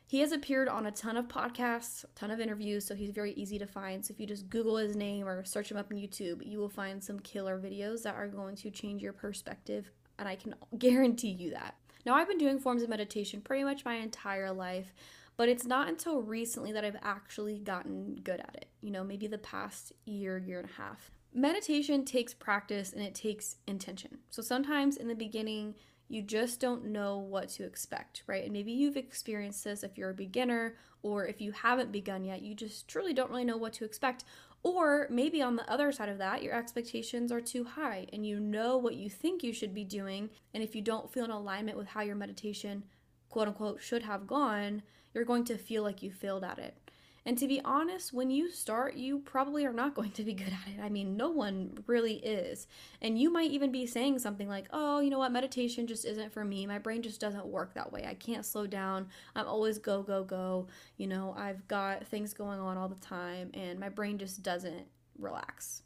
He 0.09 0.21
has 0.21 0.31
appeared 0.31 0.69
on 0.69 0.87
a 0.87 0.93
ton 0.93 1.17
of 1.17 1.27
podcasts, 1.27 2.05
a 2.05 2.09
ton 2.15 2.31
of 2.31 2.39
interviews, 2.39 2.85
so 2.85 2.95
he's 2.95 3.11
very 3.11 3.33
easy 3.33 3.59
to 3.59 3.67
find. 3.67 4.05
So 4.07 4.13
if 4.13 4.21
you 4.21 4.27
just 4.27 4.49
Google 4.49 4.77
his 4.77 4.95
name 4.95 5.27
or 5.27 5.45
search 5.45 5.69
him 5.69 5.77
up 5.77 5.91
on 5.91 5.99
YouTube, 5.99 6.47
you 6.47 6.59
will 6.59 6.69
find 6.69 7.03
some 7.03 7.19
killer 7.19 7.59
videos 7.59 8.05
that 8.05 8.15
are 8.15 8.29
going 8.29 8.55
to 8.57 8.71
change 8.71 9.03
your 9.03 9.13
perspective, 9.13 9.91
and 10.21 10.29
I 10.29 10.37
can 10.37 10.55
guarantee 10.79 11.31
you 11.31 11.51
that. 11.51 11.75
Now, 12.05 12.15
I've 12.15 12.29
been 12.29 12.39
doing 12.39 12.61
forms 12.61 12.85
of 12.85 12.89
meditation 12.89 13.41
pretty 13.41 13.65
much 13.65 13.85
my 13.85 13.97
entire 13.97 14.53
life, 14.53 14.95
but 15.37 15.49
it's 15.49 15.67
not 15.67 15.89
until 15.89 16.23
recently 16.23 16.73
that 16.73 16.85
I've 16.85 16.99
actually 17.03 17.59
gotten 17.59 18.17
good 18.23 18.41
at 18.41 18.57
it. 18.57 18.69
You 18.81 18.91
know, 18.91 19.05
maybe 19.05 19.27
the 19.27 19.39
past 19.39 19.93
year, 20.05 20.39
year 20.39 20.61
and 20.61 20.69
a 20.69 20.83
half. 20.83 21.11
Meditation 21.35 22.05
takes 22.05 22.33
practice 22.33 22.93
and 22.93 23.03
it 23.03 23.15
takes 23.15 23.57
intention. 23.67 24.19
So 24.31 24.41
sometimes 24.41 24.97
in 24.97 25.09
the 25.09 25.15
beginning, 25.15 25.75
you 26.09 26.23
just 26.23 26.61
don't 26.61 26.87
know 26.87 27.19
what 27.19 27.49
to 27.51 27.65
expect, 27.65 28.23
right? 28.27 28.45
And 28.45 28.53
maybe 28.53 28.73
you've 28.73 28.97
experienced 28.97 29.65
this 29.65 29.83
if 29.83 29.99
you're 29.99 30.11
a 30.11 30.15
beginner, 30.15 30.77
or 31.03 31.27
if 31.27 31.41
you 31.41 31.53
haven't 31.53 31.93
begun 31.93 32.25
yet, 32.25 32.43
you 32.43 32.55
just 32.55 32.89
truly 32.89 33.13
don't 33.13 33.31
really 33.31 33.45
know 33.45 33.57
what 33.57 33.73
to 33.75 33.85
expect. 33.85 34.25
Or 34.63 35.07
maybe 35.11 35.43
on 35.43 35.57
the 35.57 35.71
other 35.71 35.93
side 35.93 36.09
of 36.09 36.19
that, 36.19 36.43
your 36.43 36.55
expectations 36.55 37.31
are 37.31 37.41
too 37.41 37.65
high 37.65 38.07
and 38.13 38.27
you 38.27 38.41
know 38.41 38.77
what 38.77 38.97
you 38.97 39.11
think 39.11 39.43
you 39.43 39.53
should 39.53 39.75
be 39.75 39.85
doing. 39.85 40.31
And 40.55 40.63
if 40.63 40.75
you 40.75 40.83
don't 40.83 41.13
feel 41.13 41.25
in 41.25 41.31
alignment 41.31 41.77
with 41.77 41.89
how 41.89 42.01
your 42.01 42.17
meditation, 42.17 42.85
quote 43.29 43.49
unquote, 43.49 43.83
should 43.83 44.03
have 44.03 44.27
gone, 44.27 44.83
you're 45.17 45.25
going 45.25 45.47
to 45.47 45.57
feel 45.57 45.83
like 45.83 46.03
you 46.03 46.13
failed 46.13 46.45
at 46.45 46.59
it. 46.59 46.77
And 47.25 47.39
to 47.39 47.49
be 47.49 47.61
honest, 47.65 48.13
when 48.13 48.31
you 48.31 48.51
start, 48.51 48.97
you 48.97 49.19
probably 49.21 49.65
are 49.65 49.73
not 49.73 49.95
going 49.97 50.11
to 50.11 50.23
be 50.23 50.35
good 50.35 50.49
at 50.53 50.75
it. 50.75 50.81
I 50.81 50.91
mean, 50.91 51.17
no 51.17 51.31
one 51.31 51.79
really 51.87 52.17
is. 52.17 52.67
And 53.01 53.19
you 53.19 53.33
might 53.33 53.51
even 53.51 53.73
be 53.73 53.87
saying 53.87 54.19
something 54.19 54.47
like, 54.47 54.67
oh, 54.75 55.01
you 55.01 55.09
know 55.09 55.19
what, 55.19 55.33
meditation 55.33 55.87
just 55.87 56.05
isn't 56.05 56.35
for 56.35 56.45
me. 56.45 56.67
My 56.67 56.79
brain 56.79 57.01
just 57.01 57.19
doesn't 57.19 57.47
work 57.47 57.73
that 57.75 57.91
way. 57.91 58.05
I 58.07 58.13
can't 58.13 58.45
slow 58.45 58.67
down. 58.67 59.09
I'm 59.35 59.49
always 59.49 59.79
go, 59.79 60.03
go, 60.03 60.23
go. 60.23 60.69
You 60.99 61.07
know, 61.07 61.35
I've 61.37 61.67
got 61.67 62.07
things 62.07 62.35
going 62.35 62.61
on 62.61 62.77
all 62.77 62.89
the 62.89 62.95
time, 62.97 63.51
and 63.55 63.81
my 63.81 63.89
brain 63.89 64.19
just 64.19 64.43
doesn't 64.43 64.87
relax. 65.19 65.83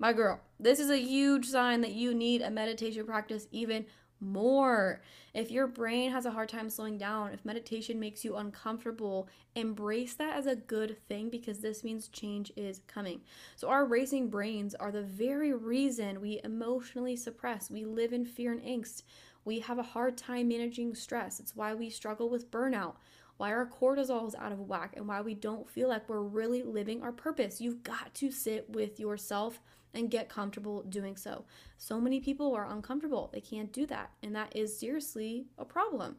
My 0.00 0.12
girl, 0.12 0.40
this 0.58 0.80
is 0.80 0.90
a 0.90 0.98
huge 0.98 1.46
sign 1.46 1.82
that 1.82 1.92
you 1.92 2.12
need 2.12 2.42
a 2.42 2.50
meditation 2.50 3.06
practice 3.06 3.46
even 3.52 3.86
more. 4.20 5.00
If 5.34 5.50
your 5.50 5.66
brain 5.66 6.10
has 6.10 6.26
a 6.26 6.30
hard 6.30 6.48
time 6.48 6.70
slowing 6.70 6.98
down, 6.98 7.32
if 7.32 7.44
meditation 7.44 8.00
makes 8.00 8.24
you 8.24 8.36
uncomfortable, 8.36 9.28
embrace 9.54 10.14
that 10.14 10.36
as 10.36 10.46
a 10.46 10.56
good 10.56 10.96
thing 11.08 11.30
because 11.30 11.58
this 11.58 11.84
means 11.84 12.08
change 12.08 12.52
is 12.56 12.80
coming. 12.86 13.20
So, 13.56 13.68
our 13.68 13.84
racing 13.84 14.28
brains 14.28 14.74
are 14.74 14.92
the 14.92 15.02
very 15.02 15.52
reason 15.52 16.20
we 16.20 16.40
emotionally 16.44 17.16
suppress. 17.16 17.70
We 17.70 17.84
live 17.84 18.12
in 18.12 18.24
fear 18.24 18.52
and 18.52 18.62
angst. 18.62 19.02
We 19.44 19.60
have 19.60 19.78
a 19.78 19.82
hard 19.82 20.16
time 20.16 20.48
managing 20.48 20.94
stress. 20.94 21.40
It's 21.40 21.56
why 21.56 21.74
we 21.74 21.90
struggle 21.90 22.28
with 22.28 22.50
burnout, 22.50 22.96
why 23.38 23.52
our 23.52 23.66
cortisol 23.66 24.28
is 24.28 24.34
out 24.34 24.52
of 24.52 24.68
whack, 24.68 24.94
and 24.96 25.08
why 25.08 25.22
we 25.22 25.34
don't 25.34 25.68
feel 25.68 25.88
like 25.88 26.08
we're 26.08 26.20
really 26.20 26.62
living 26.62 27.02
our 27.02 27.12
purpose. 27.12 27.60
You've 27.60 27.82
got 27.82 28.12
to 28.14 28.30
sit 28.30 28.68
with 28.68 29.00
yourself 29.00 29.60
and 29.94 30.10
get 30.10 30.28
comfortable 30.28 30.82
doing 30.82 31.16
so. 31.16 31.44
So 31.78 32.00
many 32.00 32.20
people 32.20 32.54
are 32.54 32.66
uncomfortable. 32.66 33.30
They 33.32 33.40
can't 33.40 33.72
do 33.72 33.86
that. 33.86 34.10
And 34.22 34.34
that 34.36 34.54
is 34.56 34.78
seriously 34.78 35.46
a 35.58 35.64
problem. 35.64 36.16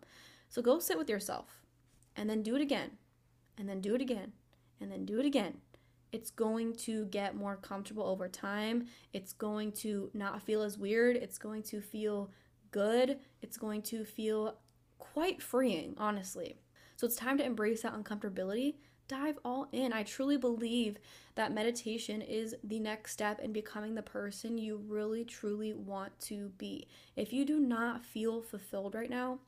So 0.49 0.61
go 0.61 0.79
sit 0.79 0.97
with 0.97 1.09
yourself 1.09 1.61
and 2.15 2.29
then 2.29 2.43
do 2.43 2.55
it 2.55 2.61
again, 2.61 2.91
and 3.57 3.69
then 3.69 3.79
do 3.79 3.95
it 3.95 4.01
again, 4.01 4.33
and 4.81 4.91
then 4.91 5.05
do 5.05 5.19
it 5.19 5.25
again. 5.25 5.57
It's 6.11 6.29
going 6.29 6.75
to 6.77 7.05
get 7.05 7.35
more 7.35 7.55
comfortable 7.55 8.03
over 8.03 8.27
time. 8.27 8.87
It's 9.13 9.31
going 9.31 9.71
to 9.73 10.09
not 10.13 10.41
feel 10.43 10.61
as 10.61 10.77
weird. 10.77 11.15
It's 11.15 11.37
going 11.37 11.63
to 11.63 11.79
feel 11.79 12.31
good. 12.71 13.19
It's 13.41 13.55
going 13.55 13.81
to 13.83 14.03
feel 14.03 14.57
quite 14.97 15.41
freeing, 15.41 15.93
honestly. 15.97 16.57
So 16.97 17.07
it's 17.07 17.15
time 17.15 17.37
to 17.37 17.45
embrace 17.45 17.83
that 17.83 17.93
uncomfortability 17.93 18.75
dive 19.11 19.37
all 19.43 19.67
in. 19.73 19.91
I 19.91 20.03
truly 20.03 20.37
believe 20.37 20.97
that 21.35 21.51
meditation 21.51 22.21
is 22.21 22.55
the 22.63 22.79
next 22.79 23.11
step 23.11 23.39
in 23.41 23.51
becoming 23.51 23.93
the 23.93 24.01
person 24.01 24.57
you 24.57 24.77
really 24.87 25.25
truly 25.25 25.73
want 25.73 26.17
to 26.21 26.49
be. 26.57 26.87
If 27.17 27.33
you 27.33 27.43
do 27.43 27.59
not 27.59 28.05
feel 28.05 28.41
fulfilled 28.41 28.95
right 28.95 29.09
now, 29.09 29.39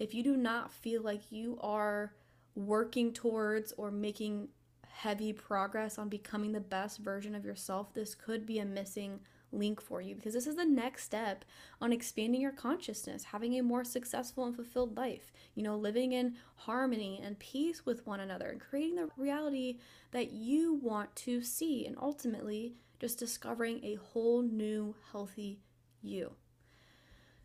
if 0.00 0.12
you 0.12 0.24
do 0.24 0.36
not 0.36 0.72
feel 0.72 1.02
like 1.02 1.30
you 1.30 1.56
are 1.62 2.14
working 2.56 3.12
towards 3.12 3.72
or 3.76 3.92
making 3.92 4.48
heavy 4.88 5.32
progress 5.32 5.98
on 5.98 6.08
becoming 6.08 6.50
the 6.50 6.60
best 6.60 6.98
version 6.98 7.36
of 7.36 7.44
yourself, 7.44 7.94
this 7.94 8.16
could 8.16 8.44
be 8.44 8.58
a 8.58 8.64
missing 8.64 9.20
link 9.52 9.80
for 9.80 10.00
you 10.00 10.14
because 10.14 10.34
this 10.34 10.46
is 10.46 10.56
the 10.56 10.64
next 10.64 11.04
step 11.04 11.44
on 11.80 11.92
expanding 11.92 12.40
your 12.40 12.52
consciousness, 12.52 13.24
having 13.24 13.58
a 13.58 13.62
more 13.62 13.84
successful 13.84 14.44
and 14.44 14.56
fulfilled 14.56 14.96
life, 14.96 15.32
you 15.54 15.62
know, 15.62 15.76
living 15.76 16.12
in 16.12 16.34
harmony 16.56 17.20
and 17.22 17.38
peace 17.38 17.84
with 17.84 18.06
one 18.06 18.20
another 18.20 18.48
and 18.50 18.60
creating 18.60 18.96
the 18.96 19.08
reality 19.16 19.78
that 20.10 20.32
you 20.32 20.74
want 20.74 21.14
to 21.16 21.42
see 21.42 21.86
and 21.86 21.96
ultimately 22.00 22.74
just 22.98 23.18
discovering 23.18 23.84
a 23.84 23.96
whole 23.96 24.42
new 24.42 24.94
healthy 25.10 25.60
you. 26.02 26.32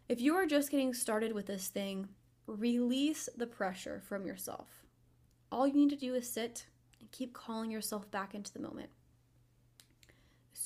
If 0.08 0.22
you 0.22 0.36
are 0.36 0.46
just 0.46 0.72
getting 0.72 0.94
started 0.94 1.34
with 1.34 1.48
this 1.48 1.68
thing, 1.68 2.10
release 2.46 3.28
the 3.36 3.48
pressure 3.48 4.02
from 4.06 4.26
yourself. 4.26 4.86
All 5.52 5.68
you 5.68 5.74
need 5.74 5.90
to 5.90 5.96
do 5.96 6.16
is 6.16 6.30
sit 6.30 6.68
and 7.00 7.12
keep 7.12 7.34
calling 7.34 7.72
yourself 7.72 8.10
back 8.10 8.34
into 8.34 8.54
the 8.54 8.60
moment. 8.60 8.90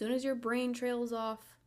As 0.02 0.08
soon 0.08 0.16
as 0.16 0.24
your 0.24 0.34
brain 0.34 0.74
trails 0.74 1.14
off, 1.14 1.60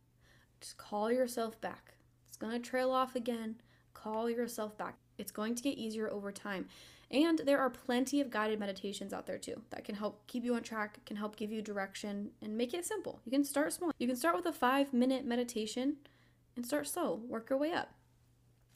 just 0.59 0.75
call 0.75 1.09
yourself 1.09 1.61
back. 1.61 1.93
It's 2.27 2.35
going 2.35 2.51
to 2.51 2.69
trail 2.69 2.91
off 2.91 3.15
again. 3.15 3.61
Call 3.93 4.29
yourself 4.29 4.77
back. 4.77 4.97
It's 5.17 5.31
going 5.31 5.55
to 5.55 5.63
get 5.63 5.77
easier 5.77 6.11
over 6.11 6.33
time. 6.33 6.67
And 7.09 7.39
there 7.45 7.59
are 7.59 7.69
plenty 7.69 8.19
of 8.19 8.29
guided 8.29 8.59
meditations 8.59 9.13
out 9.13 9.25
there 9.25 9.37
too 9.37 9.61
that 9.69 9.85
can 9.85 9.95
help 9.95 10.27
keep 10.27 10.43
you 10.43 10.53
on 10.55 10.63
track, 10.63 10.99
can 11.05 11.15
help 11.15 11.37
give 11.37 11.49
you 11.49 11.61
direction, 11.61 12.31
and 12.41 12.57
make 12.57 12.73
it 12.73 12.85
simple. 12.85 13.21
You 13.23 13.31
can 13.31 13.45
start 13.45 13.71
small. 13.71 13.93
You 13.99 14.07
can 14.07 14.17
start 14.17 14.35
with 14.35 14.47
a 14.47 14.51
five 14.51 14.91
minute 14.91 15.23
meditation 15.23 15.95
and 16.57 16.65
start 16.65 16.87
slow, 16.87 17.21
work 17.29 17.49
your 17.49 17.57
way 17.57 17.71
up. 17.71 17.93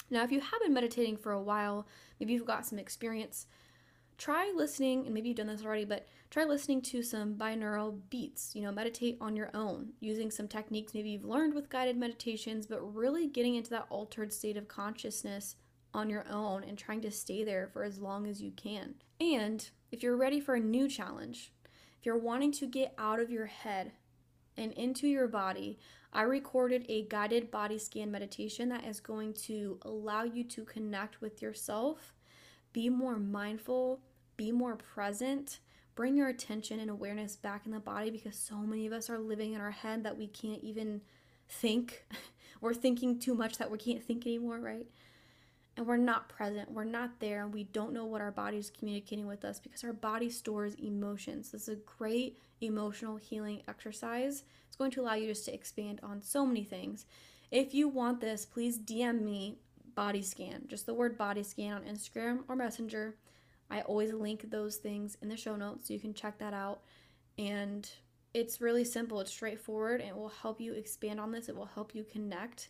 Now, 0.09 0.23
if 0.23 0.31
you 0.31 0.39
have 0.39 0.61
been 0.61 0.73
meditating 0.73 1.17
for 1.17 1.33
a 1.33 1.41
while, 1.41 1.85
maybe 2.17 2.31
you've 2.31 2.45
got 2.45 2.65
some 2.65 2.79
experience, 2.79 3.45
try 4.19 4.51
listening, 4.55 5.05
and 5.05 5.13
maybe 5.13 5.29
you've 5.29 5.37
done 5.37 5.47
this 5.47 5.65
already, 5.65 5.85
but 5.85 6.07
try 6.29 6.43
listening 6.43 6.81
to 6.81 7.01
some 7.01 7.35
binaural 7.35 7.97
beats. 8.09 8.53
You 8.53 8.61
know, 8.61 8.71
meditate 8.71 9.17
on 9.19 9.35
your 9.35 9.49
own 9.55 9.93
using 10.01 10.29
some 10.29 10.47
techniques 10.47 10.93
maybe 10.93 11.09
you've 11.09 11.25
learned 11.25 11.55
with 11.55 11.69
guided 11.69 11.97
meditations, 11.97 12.67
but 12.67 12.81
really 12.81 13.27
getting 13.27 13.55
into 13.55 13.71
that 13.71 13.87
altered 13.89 14.31
state 14.31 14.57
of 14.57 14.67
consciousness 14.67 15.55
on 15.93 16.09
your 16.09 16.25
own 16.29 16.63
and 16.63 16.77
trying 16.77 17.01
to 17.01 17.09
stay 17.09 17.43
there 17.43 17.67
for 17.71 17.83
as 17.83 17.99
long 17.99 18.27
as 18.27 18.41
you 18.41 18.51
can. 18.51 18.93
And 19.19 19.67
if 19.91 20.03
you're 20.03 20.17
ready 20.17 20.39
for 20.39 20.55
a 20.55 20.59
new 20.59 20.87
challenge, 20.87 21.51
if 21.97 22.05
you're 22.05 22.17
wanting 22.17 22.51
to 22.53 22.67
get 22.67 22.93
out 22.97 23.19
of 23.19 23.31
your 23.31 23.47
head 23.47 23.93
and 24.57 24.73
into 24.73 25.07
your 25.07 25.27
body, 25.27 25.79
I 26.11 26.23
recorded 26.23 26.85
a 26.89 27.03
guided 27.07 27.49
body 27.49 27.77
scan 27.77 28.11
meditation 28.11 28.69
that 28.69 28.83
is 28.83 28.99
going 28.99 29.33
to 29.45 29.79
allow 29.83 30.23
you 30.23 30.43
to 30.43 30.65
connect 30.65 31.21
with 31.21 31.41
yourself, 31.41 32.13
be 32.73 32.89
more 32.89 33.17
mindful, 33.17 34.01
be 34.39 34.53
more 34.53 34.77
present, 34.77 35.59
bring 35.95 36.15
your 36.15 36.29
attention 36.29 36.79
and 36.79 36.89
awareness 36.89 37.35
back 37.35 37.65
in 37.65 37.73
the 37.73 37.79
body 37.79 38.09
because 38.09 38.37
so 38.37 38.55
many 38.55 38.87
of 38.87 38.93
us 38.93 39.09
are 39.09 39.19
living 39.19 39.51
in 39.51 39.59
our 39.59 39.71
head 39.71 40.01
that 40.05 40.17
we 40.17 40.27
can't 40.27 40.63
even 40.63 41.01
think. 41.49 42.05
we're 42.61 42.73
thinking 42.73 43.19
too 43.19 43.35
much 43.35 43.57
that 43.57 43.69
we 43.69 43.77
can't 43.77 44.01
think 44.01 44.25
anymore, 44.25 44.57
right? 44.59 44.87
And 45.75 45.85
we're 45.85 45.97
not 45.97 46.29
present, 46.29 46.71
we're 46.71 46.85
not 46.85 47.19
there, 47.19 47.43
and 47.43 47.53
we 47.53 47.65
don't 47.65 47.91
know 47.91 48.05
what 48.05 48.21
our 48.21 48.31
body 48.31 48.57
is 48.57 48.69
communicating 48.69 49.27
with 49.27 49.43
us 49.43 49.59
because 49.59 49.83
our 49.83 49.91
body 49.91 50.29
stores 50.29 50.73
emotions. 50.75 51.51
This 51.51 51.63
is 51.63 51.75
a 51.75 51.97
great 51.97 52.37
emotional 52.61 53.17
healing 53.17 53.63
exercise. 53.67 54.45
It's 54.67 54.77
going 54.77 54.91
to 54.91 55.01
allow 55.01 55.15
you 55.15 55.27
just 55.27 55.43
to 55.45 55.53
expand 55.53 55.99
on 56.01 56.21
so 56.21 56.45
many 56.45 56.63
things. 56.63 57.05
If 57.51 57.73
you 57.73 57.89
want 57.89 58.21
this, 58.21 58.45
please 58.45 58.79
DM 58.79 59.21
me 59.21 59.57
body 59.95 60.21
scan, 60.21 60.63
just 60.69 60.85
the 60.85 60.93
word 60.93 61.17
body 61.17 61.43
scan 61.43 61.73
on 61.73 61.81
Instagram 61.81 62.43
or 62.47 62.55
Messenger. 62.55 63.15
I 63.69 63.81
always 63.81 64.13
link 64.13 64.49
those 64.49 64.77
things 64.77 65.17
in 65.21 65.29
the 65.29 65.37
show 65.37 65.55
notes 65.55 65.87
so 65.87 65.93
you 65.93 65.99
can 65.99 66.13
check 66.13 66.37
that 66.39 66.53
out. 66.53 66.81
And 67.37 67.89
it's 68.33 68.61
really 68.61 68.83
simple, 68.83 69.19
it's 69.21 69.31
straightforward, 69.31 70.01
and 70.01 70.09
it 70.09 70.15
will 70.15 70.29
help 70.29 70.59
you 70.59 70.73
expand 70.73 71.19
on 71.19 71.31
this. 71.31 71.49
It 71.49 71.55
will 71.55 71.65
help 71.65 71.95
you 71.95 72.03
connect. 72.03 72.69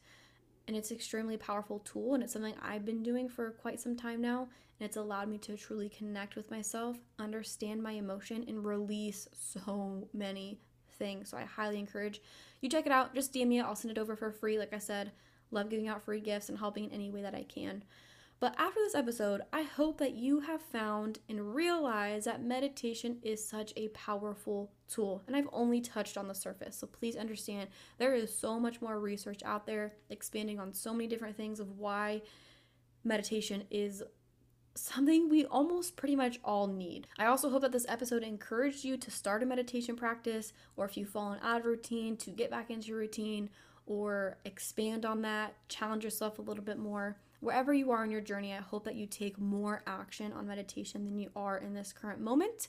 And 0.68 0.78
it's 0.78 0.92
extremely 0.92 1.36
powerful 1.36 1.80
tool 1.80 2.14
and 2.14 2.22
it's 2.22 2.34
something 2.34 2.54
I've 2.62 2.86
been 2.86 3.02
doing 3.02 3.28
for 3.28 3.50
quite 3.50 3.80
some 3.80 3.96
time 3.96 4.22
now 4.22 4.50
and 4.80 4.86
it's 4.88 4.98
allowed 4.98 5.28
me 5.28 5.38
to 5.40 5.58
truly 5.58 5.90
connect 5.90 6.36
with 6.36 6.50
myself, 6.52 6.98
understand 7.18 7.84
my 7.84 7.94
emotion 7.94 8.46
and 8.48 8.64
release 8.64 9.28
so 9.34 10.08
many 10.14 10.60
things. 10.98 11.30
So 11.30 11.38
I 11.38 11.44
highly 11.44 11.80
encourage 11.80 12.22
you 12.62 12.70
check 12.70 12.86
it 12.86 12.92
out. 12.92 13.14
Just 13.14 13.34
DM 13.34 13.48
me, 13.48 13.60
I'll 13.60 13.76
send 13.76 13.92
it 13.92 14.00
over 14.00 14.16
for 14.16 14.32
free. 14.32 14.58
Like 14.58 14.74
I 14.74 14.78
said, 14.78 15.12
love 15.52 15.70
giving 15.70 15.88
out 15.88 16.04
free 16.04 16.22
gifts 16.22 16.50
and 16.50 16.58
helping 16.58 16.86
in 16.86 16.92
any 16.92 17.10
way 17.10 17.22
that 17.22 17.36
I 17.36 17.44
can. 17.44 17.84
But 18.40 18.56
after 18.58 18.80
this 18.80 18.96
episode, 18.96 19.42
I 19.52 19.64
hope 19.64 19.98
that 19.98 20.14
you 20.14 20.40
have 20.40 20.62
found 20.62 21.20
and 21.28 21.54
realized 21.54 22.26
that 22.26 22.42
meditation 22.42 23.18
is 23.22 23.46
such 23.46 23.74
a 23.76 23.90
powerful 23.90 24.72
tool. 24.88 25.22
And 25.28 25.36
I've 25.36 25.50
only 25.52 25.82
touched 25.82 26.18
on 26.18 26.30
the 26.30 26.34
surface. 26.34 26.78
So 26.78 26.88
please 26.88 27.18
understand 27.18 27.70
there 27.98 28.16
is 28.16 28.34
so 28.34 28.58
much 28.58 28.82
more 28.82 28.98
research 29.00 29.42
out 29.44 29.66
there 29.66 29.94
expanding 30.10 30.58
on 30.58 30.74
so 30.74 30.94
many 30.94 31.08
different 31.08 31.36
things 31.36 31.60
of 31.60 31.78
why 31.78 32.22
meditation 33.04 33.64
is 33.70 34.04
something 34.76 35.28
we 35.28 35.46
almost 35.46 35.98
pretty 35.98 36.16
much 36.16 36.40
all 36.44 36.68
need. 36.68 37.08
I 37.18 37.26
also 37.26 37.50
hope 37.50 37.64
that 37.64 37.74
this 37.74 37.86
episode 37.90 38.24
encouraged 38.24 38.86
you 38.86 38.96
to 38.96 39.12
start 39.12 39.44
a 39.44 39.46
meditation 39.46 39.98
practice, 39.98 40.54
or 40.78 40.86
if 40.86 40.96
you've 40.96 41.10
fallen 41.10 41.40
out 41.44 41.60
of 41.60 41.66
routine, 41.66 42.16
to 42.18 42.30
get 42.30 42.50
back 42.50 42.70
into 42.70 42.88
your 42.88 43.00
routine 43.00 43.50
or 43.86 44.38
expand 44.46 45.06
on 45.06 45.24
that, 45.24 45.56
challenge 45.68 46.06
yourself 46.06 46.40
a 46.40 46.42
little 46.42 46.64
bit 46.64 46.78
more. 46.78 47.18
Wherever 47.40 47.74
you 47.74 47.92
are 47.92 48.04
in 48.04 48.12
your 48.12 48.22
journey, 48.22 48.54
I 48.54 48.58
hope 48.58 48.84
that 48.84 48.96
you 48.96 49.06
take 49.06 49.40
more 49.40 49.82
action 49.88 50.34
on 50.34 50.48
meditation 50.48 51.06
than 51.06 51.18
you 51.18 51.30
are 51.36 51.58
in 51.58 51.74
this 51.74 51.94
current 51.94 52.20
moment. 52.20 52.68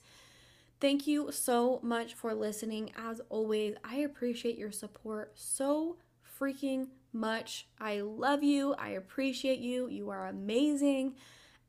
Thank 0.81 1.07
you 1.07 1.31
so 1.33 1.81
much 1.83 2.15
for 2.15 2.33
listening. 2.35 2.93
As 2.97 3.21
always, 3.29 3.75
I 3.85 3.97
appreciate 3.97 4.57
your 4.57 4.73
support 4.73 5.33
so 5.35 5.97
freaking 6.41 6.89
much. 7.13 7.67
I 7.79 8.01
love 8.01 8.43
you. 8.43 8.75
I 8.79 8.91
appreciate 8.91 9.59
you. 9.59 9.89
You 9.89 10.11
are 10.11 10.27
amazing. 10.29 11.17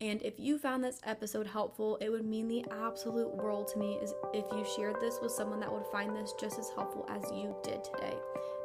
And 0.01 0.19
if 0.23 0.39
you 0.39 0.57
found 0.57 0.83
this 0.83 0.99
episode 1.05 1.45
helpful, 1.45 1.97
it 2.01 2.09
would 2.09 2.25
mean 2.25 2.47
the 2.47 2.65
absolute 2.71 3.35
world 3.35 3.67
to 3.69 3.79
me 3.79 3.99
is 4.01 4.15
if 4.33 4.45
you 4.51 4.65
shared 4.75 4.99
this 4.99 5.19
with 5.21 5.31
someone 5.31 5.59
that 5.59 5.71
would 5.71 5.85
find 5.91 6.15
this 6.15 6.33
just 6.39 6.57
as 6.57 6.71
helpful 6.75 7.07
as 7.07 7.23
you 7.31 7.55
did 7.63 7.83
today. 7.83 8.15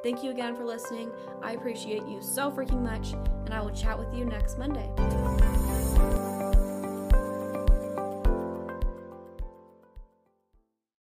Thank 0.03 0.25
you 0.25 0.31
again 0.31 0.57
for 0.57 0.65
listening. 0.65 1.13
I 1.43 1.53
appreciate 1.53 2.07
you 2.07 2.23
so 2.23 2.51
freaking 2.51 2.83
much, 2.83 3.13
and 3.45 3.53
I 3.53 3.61
will 3.61 3.71
chat 3.71 3.99
with 3.99 4.15
you 4.15 4.25
next 4.25 4.59
Monday. 4.59 4.89